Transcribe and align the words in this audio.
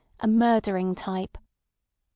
a 0.19 0.27
murdering 0.27 0.95
type.. 0.95 1.37